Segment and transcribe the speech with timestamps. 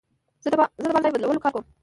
[0.43, 1.65] زه د بار ځای بدلولو کار کوم.